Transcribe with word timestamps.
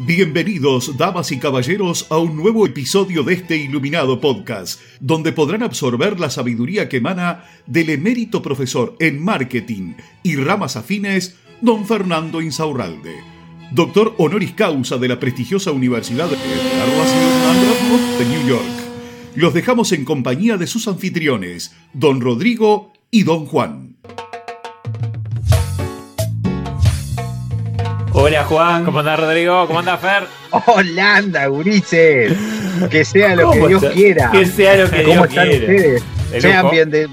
Bienvenidos, 0.00 0.96
damas 0.96 1.32
y 1.32 1.40
caballeros, 1.40 2.06
a 2.10 2.18
un 2.18 2.36
nuevo 2.36 2.64
episodio 2.64 3.24
de 3.24 3.34
este 3.34 3.56
iluminado 3.56 4.20
podcast, 4.20 4.80
donde 5.00 5.32
podrán 5.32 5.64
absorber 5.64 6.20
la 6.20 6.30
sabiduría 6.30 6.88
que 6.88 6.98
emana 6.98 7.46
del 7.66 7.90
emérito 7.90 8.40
profesor 8.40 8.94
en 9.00 9.20
marketing 9.20 9.94
y 10.22 10.36
ramas 10.36 10.76
afines, 10.76 11.34
don 11.60 11.84
Fernando 11.84 12.40
Insaurralde, 12.40 13.16
doctor 13.72 14.14
honoris 14.18 14.52
causa 14.52 14.98
de 14.98 15.08
la 15.08 15.18
prestigiosa 15.18 15.72
Universidad 15.72 16.28
de 16.28 16.36
de 16.36 18.24
New 18.24 18.48
York. 18.48 18.62
Los 19.34 19.52
dejamos 19.52 19.90
en 19.90 20.04
compañía 20.04 20.56
de 20.56 20.68
sus 20.68 20.86
anfitriones, 20.86 21.74
don 21.92 22.20
Rodrigo 22.20 22.92
y 23.10 23.24
don 23.24 23.46
Juan. 23.46 23.87
Hola 28.20 28.44
Juan. 28.44 28.84
¿Cómo 28.84 28.98
anda 28.98 29.16
Rodrigo? 29.16 29.66
¿Cómo 29.68 29.78
anda 29.78 29.96
Fer? 29.96 30.24
Hola, 30.66 31.16
anda, 31.18 31.46
Gurices. 31.46 32.32
Que 32.90 33.04
sea 33.04 33.36
lo 33.36 33.52
que 33.52 33.68
Dios 33.68 33.84
quiera. 33.94 34.30
Que 34.32 34.44
sea 34.44 34.76
lo 34.76 34.90
que 34.90 35.02
¿Cómo 35.04 35.14
Dios 35.26 35.28
están 35.28 35.48
quiere. 35.48 35.76
ustedes? 35.76 36.02
Sean 36.42 36.66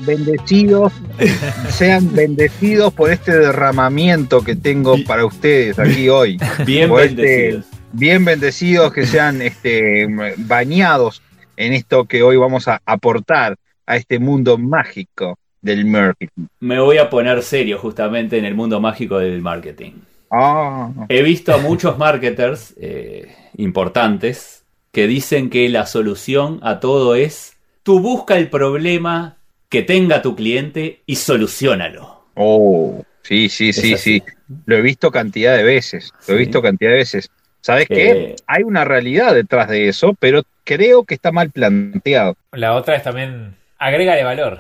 bendecidos, 0.06 0.92
sean 1.70 2.12
bendecidos 2.14 2.92
por 2.94 3.12
este 3.12 3.32
derramamiento 3.38 4.44
que 4.44 4.56
tengo 4.56 4.96
para 5.08 5.26
ustedes 5.26 5.78
aquí 5.80 6.10
hoy. 6.10 6.38
Bien 6.66 6.90
Por 6.90 7.02
este- 7.02 7.22
bendecidos. 7.22 7.66
bien 7.94 8.26
bendecidos, 8.26 8.92
que 8.92 9.06
sean 9.06 9.42
este, 9.42 10.08
bañados 10.38 11.22
en 11.56 11.72
esto 11.74 12.06
que 12.06 12.24
hoy 12.24 12.36
vamos 12.36 12.68
a 12.68 12.82
aportar 12.86 13.56
a 13.86 13.96
este 13.96 14.20
mundo 14.20 14.58
mágico 14.58 15.38
del 15.62 15.86
marketing. 15.86 16.48
Me 16.60 16.80
voy 16.80 16.98
a 16.98 17.10
poner 17.10 17.42
serio 17.42 17.78
justamente 17.78 18.38
en 18.38 18.44
el 18.44 18.54
mundo 18.56 18.82
mágico 18.82 19.20
del 19.20 19.42
marketing. 19.42 19.92
Ah, 20.32 20.92
He 21.10 21.22
visto 21.22 21.54
a 21.54 21.58
muchos 21.58 21.98
marketers 21.98 22.74
eh, 22.78 23.34
importantes 23.58 24.64
que 24.92 25.08
dicen 25.08 25.50
que 25.50 25.70
la 25.70 25.86
solución 25.86 26.60
a 26.64 26.80
todo 26.80 27.16
es 27.16 27.58
tú 27.84 28.00
busca 28.00 28.38
el 28.38 28.50
problema 28.50 29.38
que 29.70 29.82
tenga 29.84 30.22
tu 30.22 30.36
cliente 30.36 31.02
y 31.06 31.16
solucionalo. 31.18 32.24
oh, 32.36 33.04
sí, 33.24 33.50
sí, 33.50 33.70
Es 33.70 33.76
sí, 33.78 33.94
así. 33.94 34.20
sí. 34.20 34.24
Lo 34.66 34.76
he 34.78 34.82
visto 34.82 35.12
cantidad 35.12 35.56
de 35.56 35.64
veces. 35.64 36.12
Lo 36.28 36.36
he 36.36 36.38
Sí. 36.38 36.44
visto 36.46 36.62
cantidad 36.62 36.92
de 36.92 36.98
veces. 36.98 37.30
¿Sabes 37.62 37.86
Eh. 37.90 37.96
qué? 37.96 38.36
Hay 38.48 38.64
una 38.64 38.86
realidad 38.86 39.34
detrás 39.34 39.70
de 39.70 39.88
eso, 39.88 40.14
pero 40.20 40.44
creo 40.64 41.04
que 41.04 41.16
está 41.16 41.32
mal 41.32 41.50
planteado. 41.52 42.36
La 42.52 42.74
otra 42.76 42.96
es 42.96 43.04
también 43.04 43.56
agrégale 43.80 44.24
valor. 44.24 44.60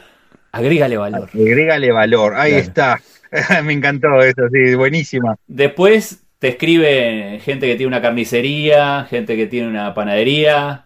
Agrégale 0.52 0.98
valor. 0.98 1.30
Agrégale 1.34 1.92
valor. 1.92 2.36
Ahí 2.36 2.52
Claro. 2.54 2.64
está. 2.66 3.02
Me 3.64 3.74
encantó 3.74 4.22
eso, 4.22 4.44
sí, 4.52 4.76
buenísima. 4.76 5.36
Después 5.48 6.24
te 6.40 6.50
escribe 6.50 7.40
gente 7.42 7.68
que 7.68 7.76
tiene 7.76 7.88
una 7.88 8.02
carnicería, 8.02 9.06
gente 9.10 9.36
que 9.36 9.48
tiene 9.48 9.68
una 9.68 9.94
panadería, 9.94 10.86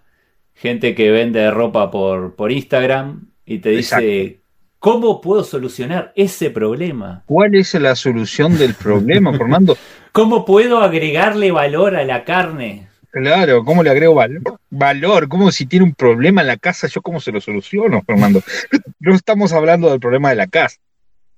gente 0.54 0.96
que 0.96 1.12
vende 1.12 1.50
ropa 1.52 1.90
por, 1.92 2.36
por 2.36 2.52
Instagram 2.52 3.30
y 3.46 3.60
te 3.60 3.70
dice, 3.70 4.40
¿cómo 4.80 5.22
puedo 5.22 5.44
solucionar 5.44 6.14
ese 6.16 6.50
problema? 6.50 7.24
¿Cuál 7.26 7.56
es 7.56 7.74
la 7.76 7.96
solución 7.96 8.58
del 8.58 8.74
problema, 8.76 9.36
Fernando? 9.38 9.78
¿Cómo 10.12 10.46
puedo 10.46 10.80
agregarle 10.80 11.52
valor 11.52 11.96
a 11.96 12.04
la 12.04 12.24
carne? 12.24 12.88
Claro, 13.12 13.64
¿cómo 13.66 13.82
le 13.82 13.90
agrego 13.90 14.14
valor? 14.14 14.60
Valor, 14.70 15.28
como 15.28 15.52
si 15.52 15.66
tiene 15.66 15.86
un 15.86 15.94
problema 15.94 16.42
en 16.42 16.48
la 16.48 16.58
casa, 16.58 16.88
yo 16.88 17.02
cómo 17.02 17.20
se 17.20 17.32
lo 17.32 17.42
soluciono, 17.42 18.02
Fernando. 18.06 18.42
No 19.02 19.16
estamos 19.16 19.54
hablando 19.54 19.90
del 19.90 20.02
problema 20.02 20.30
de 20.30 20.36
la 20.36 20.48
casa, 20.48 20.78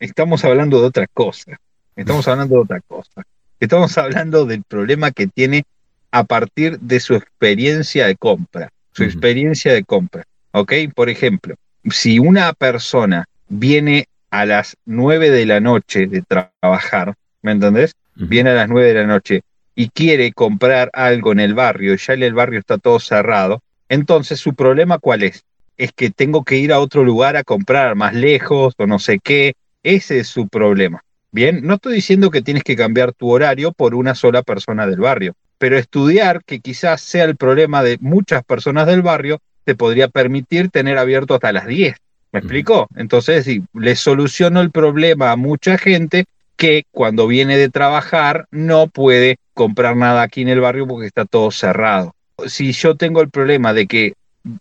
estamos 0.02 0.44
hablando 0.44 0.82
de 0.82 0.88
otra 0.88 1.08
cosa. 1.08 1.58
Estamos 1.96 2.28
hablando 2.28 2.56
de 2.56 2.62
otra 2.62 2.82
cosa. 2.82 3.24
Estamos 3.60 3.98
hablando 3.98 4.46
del 4.46 4.64
problema 4.64 5.12
que 5.12 5.28
tiene 5.28 5.64
a 6.12 6.26
partir 6.26 6.78
de 6.80 7.00
su 7.00 7.16
experiencia 7.16 8.08
de 8.08 8.16
compra, 8.18 8.70
su 8.92 9.04
experiencia 9.04 9.74
de 9.74 9.86
compra. 9.86 10.26
¿Ok? 10.52 10.74
Por 10.94 11.10
ejemplo, 11.10 11.56
si 11.90 12.20
una 12.20 12.52
persona 12.52 13.26
viene 13.48 14.08
a 14.30 14.46
las 14.46 14.76
nueve 14.86 15.30
de 15.30 15.46
la 15.46 15.62
noche 15.62 16.08
de 16.08 16.22
trabajar, 16.22 17.16
¿me 17.42 17.54
entendés? 17.54 17.96
viene 18.16 18.52
a 18.52 18.54
las 18.54 18.70
9 18.70 18.88
de 18.90 18.94
la 18.94 19.08
noche 19.08 19.42
y 19.76 19.90
quiere 19.90 20.32
comprar 20.34 20.90
algo 20.94 21.32
en 21.32 21.40
el 21.40 21.54
barrio 21.54 21.94
y 21.94 21.98
ya 21.98 22.14
en 22.14 22.24
el 22.24 22.34
barrio 22.34 22.60
está 22.60 22.78
todo 22.78 23.00
cerrado, 23.00 23.62
entonces 23.90 24.40
su 24.40 24.54
problema 24.54 25.00
cuál 25.00 25.24
es? 25.24 25.44
Es 25.78 25.92
que 25.94 26.12
tengo 26.12 26.44
que 26.44 26.58
ir 26.58 26.72
a 26.74 26.80
otro 26.80 27.04
lugar 27.04 27.36
a 27.36 27.44
comprar 27.44 27.96
más 27.96 28.14
lejos 28.14 28.74
o 28.78 28.86
no 28.86 29.00
sé 29.00 29.20
qué. 29.20 29.56
Ese 29.84 30.20
es 30.20 30.28
su 30.28 30.48
problema. 30.48 31.04
Bien, 31.32 31.62
no 31.64 31.76
estoy 31.76 31.96
diciendo 31.96 32.30
que 32.30 32.42
tienes 32.42 32.64
que 32.64 32.76
cambiar 32.76 33.14
tu 33.14 33.30
horario 33.30 33.72
por 33.72 33.96
una 33.96 34.16
sola 34.16 34.44
persona 34.44 34.86
del 34.86 35.00
barrio, 35.00 35.34
pero 35.58 35.78
estudiar 35.78 36.44
que 36.44 36.60
quizás 36.60 37.02
sea 37.02 37.24
el 37.24 37.38
problema 37.38 37.84
de 37.84 37.98
muchas 38.02 38.44
personas 38.44 38.86
del 38.86 39.02
barrio 39.02 39.40
te 39.64 39.76
podría 39.76 40.08
permitir 40.08 40.70
tener 40.70 40.98
abierto 40.98 41.36
hasta 41.36 41.52
las 41.52 41.68
10. 41.68 41.96
¿Me 42.32 42.40
Ujú. 42.40 42.48
explico? 42.48 42.88
Entonces, 42.96 43.46
si 43.46 43.64
le 43.74 43.96
soluciono 43.96 44.62
el 44.62 44.72
problema 44.72 45.32
a 45.32 45.36
mucha 45.36 45.78
gente, 45.78 46.26
que 46.58 46.84
cuando 46.92 47.26
viene 47.28 47.58
de 47.58 47.70
trabajar 47.70 48.46
no 48.52 48.88
puede 48.88 49.38
comprar 49.54 49.96
nada 49.96 50.22
aquí 50.22 50.42
en 50.42 50.50
el 50.50 50.60
barrio 50.60 50.86
porque 50.88 51.08
está 51.08 51.26
todo 51.26 51.50
cerrado. 51.50 52.14
Si 52.46 52.72
yo 52.72 52.96
tengo 52.96 53.22
el 53.22 53.30
problema 53.30 53.74
de 53.74 53.88
que 53.88 54.14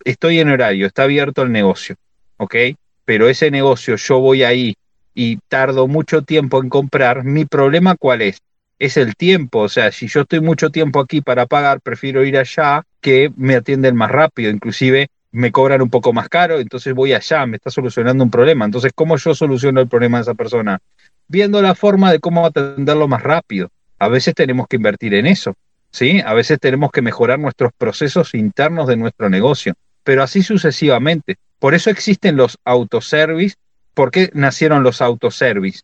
estoy 0.03 0.39
en 0.39 0.49
horario, 0.49 0.87
está 0.87 1.03
abierto 1.03 1.43
el 1.43 1.51
negocio, 1.51 1.95
¿ok? 2.37 2.55
Pero 3.05 3.29
ese 3.29 3.51
negocio 3.51 3.97
yo 3.97 4.19
voy 4.19 4.43
ahí 4.43 4.73
y 5.13 5.37
tardo 5.47 5.87
mucho 5.87 6.21
tiempo 6.21 6.61
en 6.61 6.69
comprar, 6.69 7.23
mi 7.23 7.45
problema 7.45 7.95
cuál 7.95 8.21
es? 8.21 8.41
Es 8.79 8.97
el 8.97 9.15
tiempo, 9.15 9.59
o 9.59 9.69
sea, 9.69 9.91
si 9.91 10.07
yo 10.07 10.21
estoy 10.21 10.41
mucho 10.41 10.69
tiempo 10.71 10.99
aquí 10.99 11.21
para 11.21 11.45
pagar, 11.45 11.81
prefiero 11.81 12.23
ir 12.23 12.37
allá 12.37 12.83
que 12.99 13.31
me 13.35 13.55
atienden 13.55 13.95
más 13.95 14.11
rápido, 14.11 14.49
inclusive 14.49 15.09
me 15.31 15.51
cobran 15.51 15.81
un 15.81 15.89
poco 15.89 16.13
más 16.13 16.27
caro, 16.29 16.59
entonces 16.59 16.93
voy 16.93 17.13
allá, 17.13 17.45
me 17.45 17.57
está 17.57 17.69
solucionando 17.69 18.23
un 18.23 18.31
problema. 18.31 18.65
Entonces, 18.65 18.91
¿cómo 18.93 19.15
yo 19.17 19.33
soluciono 19.33 19.79
el 19.79 19.87
problema 19.87 20.17
de 20.17 20.23
esa 20.23 20.33
persona? 20.33 20.81
viendo 21.31 21.61
la 21.61 21.75
forma 21.75 22.11
de 22.11 22.19
cómo 22.19 22.45
atenderlo 22.45 23.07
más 23.07 23.23
rápido. 23.23 23.69
A 23.97 24.09
veces 24.09 24.35
tenemos 24.35 24.67
que 24.67 24.75
invertir 24.75 25.13
en 25.13 25.25
eso, 25.25 25.55
¿sí? 25.89 26.21
A 26.25 26.33
veces 26.33 26.59
tenemos 26.59 26.91
que 26.91 27.01
mejorar 27.01 27.39
nuestros 27.39 27.71
procesos 27.77 28.35
internos 28.35 28.87
de 28.87 28.97
nuestro 28.97 29.29
negocio, 29.29 29.73
pero 30.03 30.23
así 30.23 30.43
sucesivamente. 30.43 31.37
Por 31.57 31.73
eso 31.73 31.89
existen 31.89 32.35
los 32.35 32.57
autoservice. 32.65 33.55
¿Por 33.93 34.11
qué 34.11 34.29
nacieron 34.33 34.83
los 34.83 35.01
autoservice? 35.01 35.81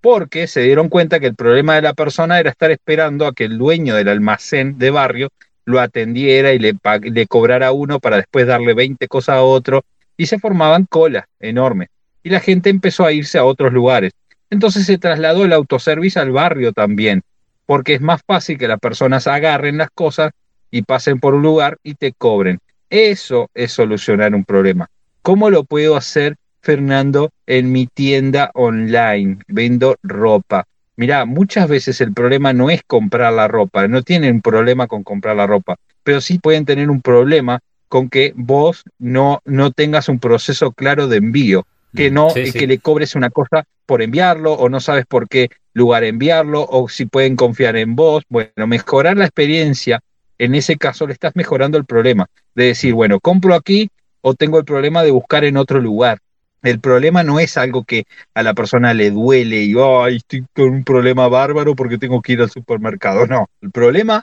Porque 0.00 0.46
se 0.46 0.60
dieron 0.60 0.88
cuenta 0.88 1.20
que 1.20 1.26
el 1.26 1.34
problema 1.34 1.74
de 1.74 1.82
la 1.82 1.94
persona 1.94 2.38
era 2.38 2.50
estar 2.50 2.70
esperando 2.70 3.26
a 3.26 3.32
que 3.32 3.44
el 3.44 3.58
dueño 3.58 3.94
del 3.94 4.08
almacén 4.08 4.78
de 4.78 4.90
barrio 4.90 5.30
lo 5.64 5.80
atendiera 5.80 6.52
y 6.52 6.58
le, 6.58 7.26
cobrara 7.26 7.72
uno 7.72 7.98
para 7.98 8.16
después 8.16 8.46
darle 8.46 8.74
20 8.74 9.08
cosas 9.08 9.36
a 9.36 9.42
otro 9.42 9.84
y 10.16 10.26
se 10.26 10.38
formaban 10.38 10.86
colas 10.86 11.24
enormes. 11.40 11.88
Y 12.22 12.30
la 12.30 12.40
gente 12.40 12.70
empezó 12.70 13.04
a 13.04 13.12
irse 13.12 13.38
a 13.38 13.44
otros 13.44 13.72
lugares. 13.72 14.12
Entonces 14.48 14.86
se 14.86 14.98
trasladó 14.98 15.44
el 15.44 15.52
autoservice 15.52 16.20
al 16.20 16.30
barrio 16.30 16.72
también, 16.72 17.22
porque 17.66 17.94
es 17.94 18.00
más 18.00 18.20
fácil 18.24 18.58
que 18.58 18.68
las 18.68 18.78
personas 18.78 19.26
agarren 19.26 19.76
las 19.76 19.90
cosas 19.90 20.30
y 20.70 20.82
pasen 20.82 21.18
por 21.18 21.34
un 21.34 21.42
lugar 21.42 21.78
y 21.82 21.94
te 21.94 22.12
cobren. 22.12 22.60
Eso 22.90 23.50
es 23.54 23.72
solucionar 23.72 24.34
un 24.34 24.44
problema. 24.44 24.88
¿Cómo 25.22 25.50
lo 25.50 25.64
puedo 25.64 25.96
hacer, 25.96 26.36
Fernando, 26.66 27.30
en 27.46 27.70
mi 27.70 27.86
tienda 27.86 28.50
online? 28.54 29.38
Vendo 29.46 29.94
ropa. 30.02 30.66
Mirá, 30.96 31.24
muchas 31.24 31.68
veces 31.68 32.00
el 32.00 32.12
problema 32.12 32.52
no 32.52 32.70
es 32.70 32.82
comprar 32.84 33.32
la 33.32 33.46
ropa, 33.46 33.86
no 33.86 34.02
tienen 34.02 34.40
problema 34.40 34.88
con 34.88 35.04
comprar 35.04 35.36
la 35.36 35.46
ropa, 35.46 35.76
pero 36.02 36.20
sí 36.20 36.40
pueden 36.40 36.64
tener 36.64 36.90
un 36.90 37.02
problema 37.02 37.60
con 37.86 38.08
que 38.08 38.32
vos 38.34 38.82
no, 38.98 39.42
no 39.44 39.70
tengas 39.70 40.08
un 40.08 40.18
proceso 40.18 40.72
claro 40.72 41.06
de 41.06 41.18
envío 41.18 41.64
que 41.94 42.10
no 42.10 42.30
Sí, 42.30 42.40
eh, 42.40 42.46
sí. 42.46 42.58
que 42.58 42.66
le 42.66 42.78
cobres 42.78 43.14
una 43.14 43.30
cosa 43.30 43.64
por 43.86 44.02
enviarlo 44.02 44.52
o 44.52 44.68
no 44.68 44.80
sabes 44.80 45.06
por 45.06 45.28
qué 45.28 45.50
lugar 45.72 46.02
enviarlo 46.02 46.66
o 46.68 46.88
si 46.88 47.06
pueden 47.06 47.36
confiar 47.36 47.76
en 47.76 47.94
vos. 47.94 48.24
Bueno, 48.28 48.66
mejorar 48.66 49.16
la 49.16 49.24
experiencia, 49.26 50.00
en 50.36 50.56
ese 50.56 50.76
caso 50.76 51.06
le 51.06 51.12
estás 51.12 51.36
mejorando 51.36 51.78
el 51.78 51.84
problema 51.84 52.26
de 52.56 52.64
decir, 52.64 52.92
bueno, 52.92 53.20
compro 53.20 53.54
aquí 53.54 53.88
o 54.20 54.34
tengo 54.34 54.58
el 54.58 54.64
problema 54.64 55.04
de 55.04 55.12
buscar 55.12 55.44
en 55.44 55.56
otro 55.58 55.78
lugar. 55.78 56.18
El 56.62 56.80
problema 56.80 57.22
no 57.22 57.38
es 57.38 57.56
algo 57.56 57.84
que 57.84 58.04
a 58.34 58.42
la 58.42 58.54
persona 58.54 58.94
le 58.94 59.10
duele 59.10 59.62
y 59.62 59.74
ay, 59.78 60.16
estoy 60.16 60.44
con 60.52 60.70
un 60.70 60.84
problema 60.84 61.28
bárbaro 61.28 61.76
porque 61.76 61.98
tengo 61.98 62.22
que 62.22 62.32
ir 62.32 62.40
al 62.40 62.50
supermercado. 62.50 63.26
No, 63.26 63.48
el 63.60 63.70
problema 63.70 64.22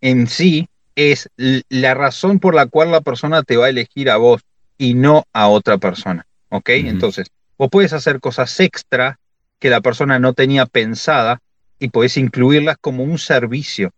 en 0.00 0.26
sí 0.26 0.68
es 0.94 1.28
la 1.36 1.94
razón 1.94 2.38
por 2.38 2.54
la 2.54 2.66
cual 2.66 2.90
la 2.90 3.00
persona 3.00 3.42
te 3.42 3.56
va 3.56 3.66
a 3.66 3.70
elegir 3.70 4.10
a 4.10 4.16
vos 4.16 4.42
y 4.78 4.94
no 4.94 5.24
a 5.32 5.48
otra 5.48 5.78
persona. 5.78 6.26
¿Ok? 6.48 6.68
Entonces, 6.70 7.28
vos 7.56 7.68
puedes 7.70 7.92
hacer 7.92 8.20
cosas 8.20 8.58
extra 8.60 9.18
que 9.58 9.70
la 9.70 9.80
persona 9.80 10.18
no 10.18 10.34
tenía 10.34 10.66
pensada 10.66 11.40
y 11.78 11.88
podés 11.88 12.16
incluirlas 12.16 12.76
como 12.80 13.04
un 13.04 13.18
servicio. 13.18 13.90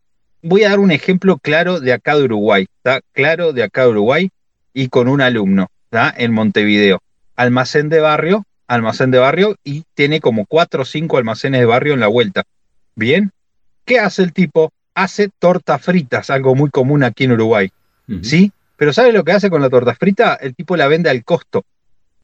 Voy 0.42 0.62
a 0.62 0.70
dar 0.70 0.78
un 0.78 0.90
ejemplo 0.90 1.38
claro 1.38 1.80
de 1.80 1.92
acá 1.92 2.16
de 2.16 2.24
Uruguay, 2.24 2.66
¿está? 2.76 3.00
Claro 3.12 3.52
de 3.52 3.62
acá 3.62 3.82
de 3.82 3.88
Uruguay 3.88 4.30
y 4.72 4.88
con 4.88 5.08
un 5.08 5.20
alumno, 5.20 5.68
¿está? 5.86 6.14
En 6.16 6.32
Montevideo. 6.32 7.00
Almacén 7.36 7.88
de 7.88 8.00
barrio, 8.00 8.44
almacén 8.66 9.10
de 9.10 9.18
barrio 9.18 9.56
y 9.64 9.84
tiene 9.94 10.20
como 10.20 10.46
cuatro 10.46 10.82
o 10.82 10.84
cinco 10.84 11.18
almacenes 11.18 11.60
de 11.60 11.66
barrio 11.66 11.94
en 11.94 12.00
la 12.00 12.06
vuelta. 12.08 12.44
Bien, 12.94 13.32
¿qué 13.84 13.98
hace 13.98 14.22
el 14.22 14.32
tipo? 14.32 14.72
hace 14.94 15.28
tortas 15.38 15.82
fritas, 15.82 16.30
algo 16.30 16.54
muy 16.54 16.70
común 16.70 17.02
aquí 17.02 17.24
en 17.24 17.32
Uruguay. 17.32 17.70
¿Sí? 18.22 18.52
Pero 18.76 18.92
¿sabe 18.92 19.12
lo 19.12 19.24
que 19.24 19.32
hace 19.32 19.50
con 19.50 19.62
la 19.62 19.70
torta 19.70 19.94
frita? 19.94 20.34
El 20.34 20.54
tipo 20.54 20.76
la 20.76 20.88
vende 20.88 21.10
al 21.10 21.24
costo. 21.24 21.64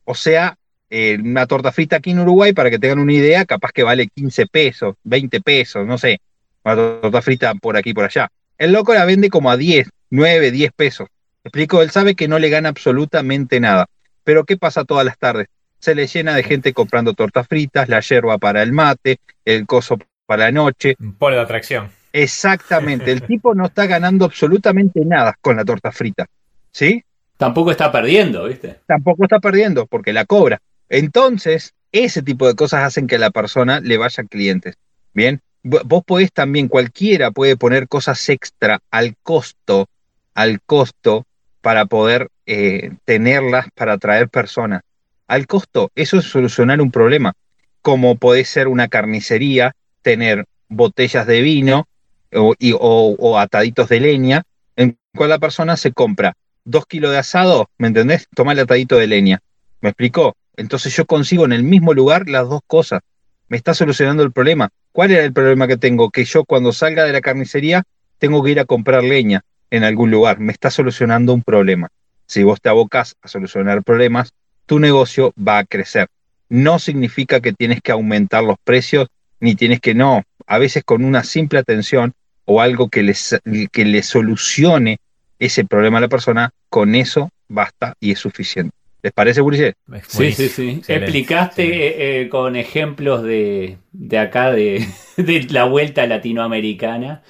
O 0.05 0.15
sea, 0.15 0.57
eh, 0.91 1.19
una 1.21 1.47
torta 1.47 1.73
frita 1.73 1.97
aquí 1.97 2.11
en 2.11 2.21
Uruguay, 2.21 2.53
para 2.53 2.71
que 2.71 2.79
tengan 2.79 2.99
una 2.99 3.13
idea, 3.13 3.45
capaz 3.45 3.73
que 3.73 3.83
vale 3.83 4.09
15 4.09 4.47
pesos, 4.47 4.97
20 5.05 5.41
pesos, 5.41 5.87
no 5.87 5.97
sé. 5.97 6.21
Una 6.65 6.77
torta 6.77 7.23
frita 7.23 7.55
por 7.55 7.77
aquí, 7.77 7.95
por 7.95 8.05
allá. 8.05 8.31
El 8.59 8.73
loco 8.73 8.93
la 8.93 9.05
vende 9.05 9.31
como 9.31 9.51
a 9.51 9.57
10, 9.57 9.89
9, 10.11 10.51
10 10.51 10.73
pesos. 10.73 11.09
¿Me 11.43 11.49
explico? 11.49 11.81
Él 11.83 11.91
sabe 11.91 12.15
que 12.15 12.29
no 12.29 12.39
le 12.39 12.51
gana 12.51 12.69
absolutamente 12.69 13.59
nada. 13.59 13.87
Pero 14.25 14.45
¿qué 14.45 14.57
pasa 14.57 14.85
todas 14.85 15.05
las 15.05 15.19
tardes? 15.19 15.49
Se 15.79 15.95
le 15.95 16.07
llena 16.07 16.35
de 16.35 16.43
gente 16.43 16.73
comprando 16.73 17.15
tortas 17.15 17.47
fritas, 17.49 17.89
la 17.89 18.01
yerba 18.01 18.39
para 18.39 18.63
el 18.63 18.73
mate, 18.73 19.19
el 19.45 19.67
coso 19.67 19.99
para 20.27 20.45
la 20.45 20.53
noche. 20.53 20.95
Un 21.01 21.15
polo 21.15 21.37
de 21.37 21.43
atracción. 21.43 21.91
Exactamente. 22.13 23.11
El 23.11 23.23
tipo 23.27 23.55
no 23.55 23.67
está 23.67 23.87
ganando 23.87 24.25
absolutamente 24.25 25.05
nada 25.05 25.37
con 25.41 25.57
la 25.57 25.65
torta 25.65 25.93
frita. 25.93 26.27
¿Sí? 26.73 27.03
Tampoco 27.37 27.71
está 27.71 27.91
perdiendo, 27.91 28.45
¿viste? 28.45 28.81
tampoco 28.87 29.25
está 29.25 29.41
perdiendo 29.41 29.87
porque 29.87 30.13
la 30.13 30.27
cobra. 30.27 30.61
Entonces, 30.91 31.73
ese 31.91 32.23
tipo 32.23 32.47
de 32.47 32.55
cosas 32.55 32.85
hacen 32.85 33.07
que 33.07 33.17
a 33.17 33.19
la 33.19 33.31
persona 33.31 33.81
le 33.81 33.97
vayan 33.97 34.27
clientes. 34.27 34.77
Bien, 35.15 35.41
vos 35.63 36.05
podés 36.05 36.33
también, 36.33 36.69
cualquiera 36.69 37.31
puede 37.31 37.57
poner 37.57 37.89
cosas 37.89 38.29
extra 38.29 38.81
al 38.91 39.17
costo, 39.23 39.89
al 40.35 40.61
costo 40.61 41.25
para 41.61 41.87
poder 41.87 42.29
eh, 42.47 42.93
tenerlas 43.05 43.67
para 43.75 43.95
atraer 43.95 44.29
personas. 44.29 44.83
Al 45.27 45.47
costo, 45.47 45.91
eso 45.95 46.19
es 46.19 46.25
solucionar 46.25 46.81
un 46.81 46.91
problema. 46.91 47.35
Como 47.83 48.17
puede 48.17 48.45
ser 48.45 48.69
una 48.69 48.89
carnicería, 48.89 49.75
tener 50.03 50.45
botellas 50.69 51.27
de 51.27 51.41
vino 51.41 51.87
o, 52.33 53.39
ataditos 53.39 53.89
de 53.89 54.01
leña, 54.01 54.43
en 54.77 54.99
cual 55.15 55.31
la 55.31 55.39
persona 55.39 55.77
se 55.77 55.93
compra 55.93 56.35
dos 56.65 56.87
kilos 56.87 57.11
de 57.11 57.19
asado, 57.19 57.69
¿me 57.79 57.89
entendés? 57.89 58.29
Toma 58.35 58.53
el 58.53 58.61
atadito 58.61 58.97
de 58.97 59.07
leña. 59.07 59.41
¿Me 59.81 59.91
explicó? 59.91 60.37
Entonces 60.57 60.95
yo 60.95 61.07
consigo 61.07 61.45
en 61.45 61.53
el 61.53 61.63
mismo 61.63 61.95
lugar 61.95 62.29
las 62.29 62.49
dos 62.49 62.61
cosas. 62.67 63.01
Me 63.49 63.57
está 63.57 63.75
solucionando 63.75 64.23
el 64.23 64.31
problema. 64.31 64.71
¿Cuál 64.93 65.11
era 65.11 65.25
el 65.25 65.33
problema 65.33 65.67
que 65.67 65.77
tengo? 65.77 66.11
Que 66.11 66.25
yo 66.25 66.45
cuando 66.45 66.73
salga 66.73 67.05
de 67.05 67.13
la 67.13 67.21
carnicería 67.21 67.83
tengo 68.19 68.43
que 68.43 68.51
ir 68.51 68.61
a 68.61 68.65
comprar 68.65 69.03
leña 69.03 69.43
en 69.71 69.85
algún 69.85 70.11
lugar. 70.11 70.41
Me 70.41 70.53
está 70.53 70.71
solucionando 70.71 71.33
un 71.33 71.43
problema. 71.43 71.89
Si 72.27 72.43
vos 72.43 72.61
te 72.61 72.69
abocás 72.69 73.17
a 73.23 73.29
solucionar 73.29 73.83
problemas, 73.83 74.33
tu 74.67 74.79
negocio 74.79 75.33
va 75.37 75.59
a 75.59 75.65
crecer. 75.65 76.07
No 76.49 76.79
significa 76.79 77.41
que 77.41 77.53
tienes 77.53 77.81
que 77.81 77.93
aumentar 77.93 78.43
los 78.45 78.57
precios, 78.63 79.09
ni 79.41 79.55
tienes 79.55 79.81
que 79.81 79.95
no. 79.95 80.23
A 80.47 80.59
veces 80.59 80.83
con 80.85 81.05
una 81.05 81.25
simple 81.25 81.59
atención 81.59 82.13
o 82.45 82.61
algo 82.61 82.89
que, 82.89 83.03
les, 83.03 83.39
que 83.73 83.85
le 83.85 84.03
solucione 84.03 84.99
ese 85.39 85.65
problema 85.65 85.99
a 85.99 86.03
la 86.03 86.09
persona, 86.09 86.51
con 86.69 86.95
eso 86.95 87.31
basta 87.49 87.95
y 88.01 88.13
es 88.13 88.19
suficiente. 88.19 88.75
¿Les 89.03 89.13
parece, 89.13 89.41
Gurice? 89.41 89.75
Sí, 90.09 90.31
sí, 90.33 90.49
sí. 90.49 90.69
Excelente. 90.71 90.95
Explicaste 91.07 91.63
Sí. 91.65 91.73
eh, 91.73 92.21
eh, 92.23 92.29
con 92.29 92.55
ejemplos 92.55 93.23
de, 93.23 93.79
de 93.93 94.19
acá, 94.19 94.51
de, 94.53 94.87
de 95.17 95.47
la 95.51 95.65
vuelta 95.65 96.07
latinoamericana, 96.07 97.23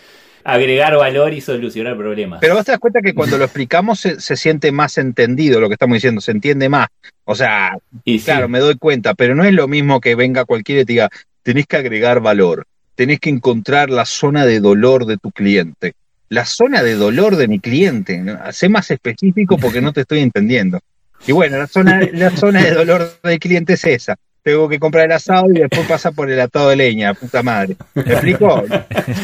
agregar 0.45 0.97
valor 0.97 1.33
y 1.33 1.41
solucionar 1.41 1.97
problemas. 1.97 2.41
Pero 2.41 2.55
vos 2.55 2.65
te 2.65 2.73
das 2.73 2.81
cuenta 2.81 3.01
que 3.01 3.15
cuando 3.15 3.39
lo 3.39 3.45
explicamos 3.45 4.01
se, 4.01 4.21
se 4.21 4.37
siente 4.37 4.73
más 4.73 4.99
entendido 4.99 5.61
lo 5.61 5.69
que 5.69 5.75
estamos 5.75 5.97
diciendo, 5.97 6.21
se 6.21 6.33
entiende 6.33 6.69
más. 6.69 6.89
O 7.25 7.35
sea, 7.35 7.77
y 8.05 8.19
sí, 8.19 8.25
claro, 8.25 8.49
me 8.49 8.59
doy 8.59 8.77
cuenta, 8.77 9.15
pero 9.15 9.35
no 9.35 9.45
es 9.45 9.53
lo 9.53 9.69
mismo 9.69 10.01
que 10.01 10.15
venga 10.15 10.45
cualquiera 10.45 10.83
y 10.83 10.85
te 10.85 10.93
diga, 10.93 11.11
tenés 11.43 11.67
que 11.67 11.77
agregar 11.77 12.21
valor, 12.21 12.67
tenés 12.95 13.21
que 13.21 13.31
encontrar 13.31 13.91
la 13.91 14.05
zona 14.05 14.47
de 14.47 14.61
dolor 14.61 15.07
de 15.07 15.17
tu 15.17 15.31
cliente. 15.31 15.95
La 16.29 16.45
zona 16.45 16.83
de 16.83 16.95
dolor 16.95 17.37
de 17.37 17.49
mi 17.49 17.59
cliente, 17.59 18.19
¿no? 18.19 18.39
sé 18.53 18.69
más 18.69 18.91
específico 18.91 19.59
porque 19.59 19.81
no 19.81 19.93
te 19.93 20.03
estoy 20.03 20.21
entendiendo. 20.21 20.81
Y 21.27 21.33
bueno, 21.33 21.59
la 21.59 21.67
zona, 21.67 22.01
la 22.13 22.31
zona 22.31 22.63
de 22.63 22.71
dolor 22.71 23.19
del 23.23 23.39
cliente 23.39 23.75
es 23.75 23.85
esa. 23.85 24.17
Tengo 24.43 24.69
que 24.69 24.79
comprar 24.79 25.05
el 25.05 25.13
asado 25.13 25.47
y 25.51 25.59
después 25.59 25.87
pasa 25.87 26.13
por 26.13 26.31
el 26.31 26.41
atado 26.41 26.71
de 26.71 26.77
leña, 26.77 27.15
puta 27.15 27.43
madre. 27.43 27.77
¿Me 27.95 28.03
explico? 28.03 28.65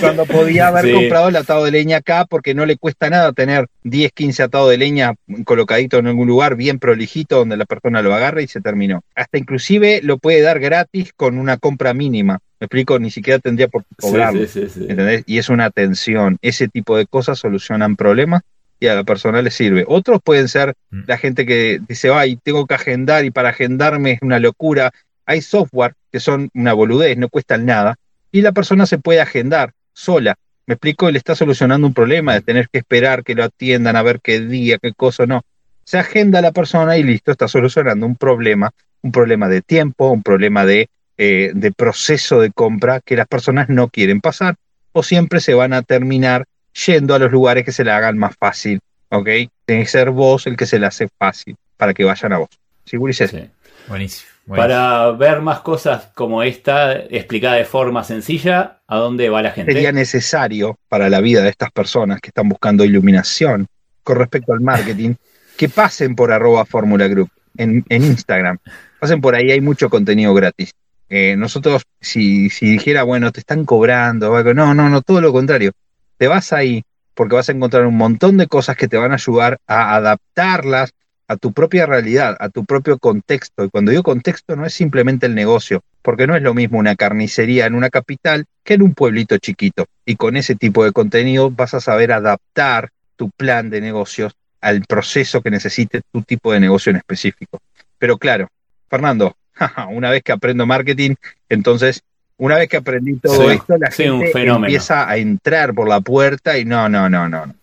Cuando 0.01 0.27
podía 0.27 0.69
haber 0.69 0.85
Sí. 0.87 0.93
comprado 0.93 1.29
el 1.29 1.37
atado 1.37 1.65
de 1.65 1.71
leña 1.71 1.99
acá 1.99 2.27
porque 2.29 2.55
no 2.55 2.67
le 2.67 2.77
cuesta 2.77 3.09
nada 3.11 3.33
tener 3.33 3.67
10, 3.85 4.13
15 4.13 4.43
atados 4.43 4.71
de 4.71 4.79
leña 4.79 5.15
colocadito 5.45 5.99
en 5.99 6.07
algún 6.09 6.29
lugar 6.29 6.57
bien 6.57 6.79
prolijito 6.79 7.39
donde 7.39 7.57
la 7.57 7.65
persona 7.65 8.03
lo 8.03 8.15
agarra 8.15 8.43
y 8.43 8.49
se 8.49 8.61
terminó. 8.61 9.03
Hasta 9.15 9.39
inclusive 9.39 10.01
lo 10.03 10.19
puede 10.19 10.41
dar 10.43 10.61
gratis 10.61 11.13
con 11.17 11.39
una 11.39 11.57
compra 11.57 11.95
mínima. 11.95 12.39
¿Me 12.61 12.67
explico? 12.67 12.99
Ni 12.99 13.11
siquiera 13.11 13.39
tendría 13.39 13.69
por 13.69 13.83
qué 13.83 13.89
sí, 13.99 14.07
cobrarlo. 14.09 14.41
sí, 14.47 14.47
sí, 14.49 14.69
sí. 14.73 14.87
¿entendés? 14.89 15.23
Y 15.27 15.39
es 15.39 15.49
una 15.49 15.67
atención. 15.67 16.39
Ese 16.43 16.69
tipo 16.69 16.97
de 16.97 17.07
cosas 17.07 17.39
solucionan 17.39 17.97
problemas 17.97 18.43
y 18.81 18.87
a 18.89 18.95
la 18.95 19.05
persona 19.05 19.41
le 19.43 19.51
sirve. 19.51 19.85
Otros 19.89 20.21
pueden 20.23 20.49
ser 20.49 20.75
Mm. 20.91 21.01
la 21.07 21.17
gente 21.19 21.45
que 21.47 21.81
dice, 21.89 22.11
ay, 22.13 22.39
tengo 22.43 22.67
que 22.67 22.75
agendar 22.75 23.25
y 23.25 23.31
para 23.31 23.49
agendarme 23.51 24.13
es 24.13 24.19
una 24.23 24.39
locura. 24.39 24.93
Hay 25.27 25.43
software 25.43 25.95
que 26.11 26.21
son 26.21 26.49
una 26.55 26.73
boludez, 26.73 27.19
no 27.19 27.29
cuestan 27.29 27.67
nada, 27.67 27.97
y 28.33 28.43
la 28.43 28.53
persona 28.53 28.87
se 28.87 28.99
puede 28.99 29.21
agendar 29.21 29.73
sola. 29.93 30.37
Me 30.67 30.75
explico, 30.75 31.11
le 31.11 31.19
está 31.19 31.35
solucionando 31.35 31.87
un 31.87 31.95
problema 31.95 32.35
de 32.35 32.41
tener 32.41 32.69
que 32.69 32.79
esperar 32.79 33.23
que 33.23 33.35
lo 33.35 33.45
atiendan 33.45 33.97
a 33.97 34.03
ver 34.03 34.21
qué 34.21 34.41
día, 34.41 34.79
qué 34.81 34.93
cosa, 34.93 35.27
no. 35.27 35.43
Se 35.85 35.99
agenda 35.99 36.41
la 36.41 36.53
persona 36.53 36.97
y 36.97 37.03
listo, 37.03 37.31
está 37.31 37.47
solucionando 37.47 38.07
un 38.07 38.17
problema, 38.17 38.73
un 39.03 39.13
problema 39.13 39.49
de 39.49 39.63
tiempo, 39.63 40.11
un 40.11 40.23
problema 40.23 40.65
de, 40.65 40.89
eh, 41.17 41.53
de 41.55 41.73
proceso 41.73 42.41
de 42.41 42.51
compra 42.51 43.01
que 43.01 43.17
las 43.17 43.29
personas 43.29 43.69
no 43.69 43.89
quieren 43.89 44.21
pasar 44.21 44.57
o 44.93 45.03
siempre 45.03 45.41
se 45.41 45.55
van 45.55 45.73
a 45.73 45.83
terminar 45.83 46.47
yendo 46.87 47.15
a 47.15 47.19
los 47.19 47.31
lugares 47.31 47.65
que 47.65 47.73
se 47.73 47.85
le 47.85 47.91
hagan 47.91 48.19
más 48.19 48.35
fácil, 48.37 48.81
¿ok? 49.11 49.29
Tiene 49.65 49.83
que 49.83 49.89
ser 49.89 50.11
vos 50.11 50.47
el 50.47 50.57
que 50.57 50.67
se 50.67 50.79
le 50.79 50.87
hace 50.87 51.09
fácil 51.19 51.57
para 51.77 51.95
que 51.95 52.05
vayan 52.05 52.33
a 52.33 52.39
vos. 52.39 52.49
¿Sí? 52.85 52.97
Sí. 53.13 53.51
Buenísimo. 53.89 54.31
buenísimo. 54.47 54.57
Para 54.57 55.11
ver 55.13 55.41
más 55.41 55.61
cosas 55.61 56.09
como 56.15 56.43
esta, 56.43 56.95
explicada 56.95 57.57
de 57.57 57.65
forma 57.65 58.05
sencilla, 58.05 58.81
¿a 58.87 58.97
dónde 58.97 59.29
va 59.29 59.43
la 59.43 59.51
gente? 59.51 59.73
Sería 59.73 59.93
necesario 59.93 60.79
para 60.89 61.09
la 61.09 61.21
vida 61.21 61.43
de 61.43 61.51
estas 61.51 61.71
personas 61.71 62.21
que 62.21 62.29
están 62.29 62.49
buscando 62.49 62.85
iluminación 62.85 63.67
con 64.03 64.17
respecto 64.17 64.53
al 64.53 64.61
marketing 64.61 65.15
que 65.57 65.69
pasen 65.69 66.15
por 66.15 66.33
arroba 66.33 66.65
Fórmula 66.65 67.09
Group 67.09 67.31
en, 67.57 67.85
en 67.89 68.05
Instagram. 68.05 68.59
Pasen 69.01 69.21
por 69.21 69.35
ahí, 69.35 69.51
hay 69.51 69.61
mucho 69.61 69.89
contenido 69.91 70.35
gratis. 70.35 70.73
Eh, 71.09 71.37
nosotros, 71.37 71.83
si, 72.01 72.51
si 72.51 72.73
dijera, 72.73 73.05
bueno, 73.05 73.31
te 73.31 73.41
están 73.41 73.65
cobrando, 73.65 74.33
o 74.33 74.37
algo, 74.37 74.55
no, 74.55 74.75
no, 74.75 74.89
no, 74.89 75.03
todo 75.03 75.21
lo 75.21 75.33
contrario. 75.33 75.73
Te 76.19 76.27
vas 76.27 76.53
ahí 76.53 76.83
porque 77.15 77.35
vas 77.35 77.49
a 77.49 77.53
encontrar 77.53 77.87
un 77.87 77.97
montón 77.97 78.37
de 78.37 78.47
cosas 78.47 78.77
que 78.77 78.89
te 78.89 78.97
van 78.97 79.13
a 79.13 79.15
ayudar 79.15 79.59
a 79.67 79.95
adaptarlas 79.97 80.93
a 81.29 81.37
tu 81.37 81.53
propia 81.53 81.87
realidad, 81.87 82.37
a 82.39 82.49
tu 82.49 82.65
propio 82.65 82.99
contexto. 82.99 83.65
Y 83.65 83.71
cuando 83.71 83.91
digo 83.91 84.03
contexto 84.03 84.57
no 84.57 84.65
es 84.65 84.75
simplemente 84.75 85.27
el 85.27 85.35
negocio, 85.35 85.83
porque 86.03 86.27
no 86.27 86.37
es 86.37 86.43
lo 86.43 86.55
mismo 86.55 86.79
una 86.79 86.97
carnicería 86.97 87.67
en 87.67 87.75
una 87.75 87.91
capital 87.91 88.47
que 88.63 88.75
en 88.75 88.83
un 88.83 88.95
pueblito 88.95 89.37
chiquito. 89.39 89.87
Y 90.05 90.17
con 90.17 90.37
ese 90.37 90.55
tipo 90.55 90.85
de 90.85 90.93
contenido 90.93 91.51
vas 91.51 91.75
a 91.75 91.81
saber 91.81 92.13
adaptar 92.13 92.91
tu 93.17 93.31
plan 93.31 93.71
de 93.71 93.81
negocios 93.81 94.35
al 94.61 94.83
proceso 94.83 95.43
que 95.43 95.51
necesite 95.51 96.03
tu 96.13 96.23
tipo 96.23 96.53
de 96.53 96.61
negocio 96.61 96.91
en 96.91 96.97
específico. 96.97 97.61
Pero 97.99 98.19
claro, 98.19 98.49
Fernando, 98.89 99.37
una 99.91 100.11
vez 100.11 100.23
que 100.23 100.33
aprendo 100.33 100.67
marketing, 100.67 101.15
entonces, 101.49 102.03
una 102.37 102.57
vez 102.57 102.69
que 102.69 102.77
aprendí 102.77 103.17
todo 103.17 103.49
Sí, 103.49 103.57
esto, 103.57 103.79
la 103.79 103.91
sí, 103.91 104.05
gente 104.05 104.47
empieza 104.47 105.09
a 105.09 105.17
entrar 105.17 105.75
por 105.75 105.89
la 105.89 106.01
puerta 106.01 106.59
y 106.59 106.65
no, 106.65 106.89
no, 106.89 107.09
no, 107.09 107.29
no. 107.29 107.47
no. 107.47 107.55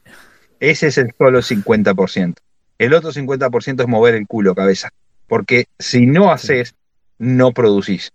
Ese 0.60 0.88
es 0.88 0.98
el 0.98 1.13
solo 1.17 1.39
50%. 1.39 2.36
El 2.83 2.93
otro 2.93 3.11
50% 3.11 3.81
es 3.81 3.87
mover 3.87 4.15
el 4.15 4.27
culo, 4.27 4.55
cabeza. 4.55 4.89
Porque 5.27 5.65
si 5.79 6.05
no 6.05 6.31
haces, 6.31 6.75
no 7.17 7.51
producís. 7.51 8.11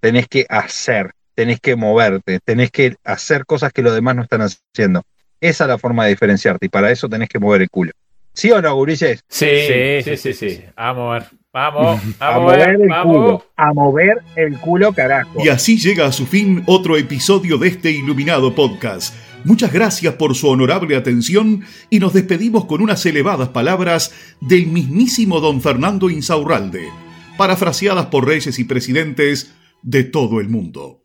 Tenés 0.00 0.28
que 0.28 0.46
hacer, 0.48 1.12
tenés 1.34 1.60
que 1.60 1.76
moverte, 1.76 2.38
tenés 2.44 2.70
que 2.70 2.96
hacer 3.04 3.44
cosas 3.46 3.72
que 3.72 3.82
los 3.82 3.94
demás 3.94 4.16
no 4.16 4.22
están 4.22 4.42
haciendo. 4.42 5.02
Esa 5.40 5.64
es 5.64 5.68
la 5.68 5.78
forma 5.78 6.04
de 6.04 6.10
diferenciarte 6.10 6.66
y 6.66 6.68
para 6.68 6.90
eso 6.90 7.08
tenés 7.08 7.28
que 7.28 7.38
mover 7.38 7.62
el 7.62 7.70
culo. 7.70 7.92
¿Sí 8.32 8.50
o 8.50 8.62
no, 8.62 8.74
gurises? 8.74 9.22
Sí, 9.28 10.02
sí, 10.04 10.16
sí, 10.16 10.32
sí. 10.32 10.64
Vamos 10.76 11.10
a 11.10 11.18
ver. 11.18 11.24
Vamos, 11.52 12.00
A 12.18 12.30
vamos 12.30 12.52
a 12.54 12.56
mover 12.56 12.58
ver. 12.60 12.80
el 12.80 12.88
Vamos. 12.88 13.14
culo. 13.14 13.46
A 13.56 13.72
mover 13.74 14.22
el 14.36 14.58
culo, 14.58 14.92
carajo. 14.94 15.44
Y 15.44 15.50
así 15.50 15.76
llega 15.78 16.06
a 16.06 16.12
su 16.12 16.26
fin 16.26 16.62
otro 16.66 16.96
episodio 16.96 17.58
de 17.58 17.68
este 17.68 17.90
iluminado 17.90 18.54
podcast. 18.54 19.14
Muchas 19.44 19.72
gracias 19.72 20.14
por 20.14 20.34
su 20.34 20.48
honorable 20.48 20.96
atención 20.96 21.64
y 21.90 21.98
nos 21.98 22.12
despedimos 22.12 22.66
con 22.66 22.80
unas 22.80 23.04
elevadas 23.06 23.48
palabras 23.48 24.12
del 24.40 24.66
mismísimo 24.66 25.40
don 25.40 25.60
Fernando 25.60 26.10
Insaurralde, 26.10 26.88
parafraseadas 27.36 28.06
por 28.06 28.26
reyes 28.26 28.58
y 28.58 28.64
presidentes 28.64 29.52
de 29.82 30.04
todo 30.04 30.40
el 30.40 30.48
mundo. 30.48 31.02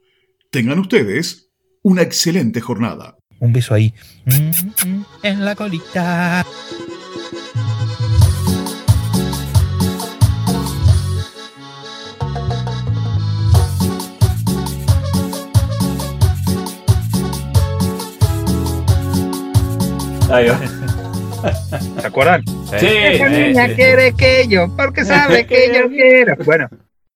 Tengan 0.52 0.80
ustedes 0.80 1.50
una 1.82 2.04
excelente 2.04 2.62
jornada. 2.62 3.18
Un 3.40 3.54
beso 3.54 3.74
ahí. 3.74 3.94
En 5.24 5.46
la 5.46 5.56
colita. 5.56 6.46
Ahí 20.38 20.48
va. 20.50 20.60
¿Se 22.02 22.08
acuerdan? 22.08 22.44
Sí, 22.80 22.86
Esa 22.88 23.30
niña 23.30 23.68
quiere 23.76 24.14
que 24.14 24.48
yo, 24.48 24.68
porque 24.76 25.04
sabe 25.06 25.46
que 25.48 25.72
yo 25.74 25.88
quiero. 25.90 26.36
Bueno, 26.46 26.70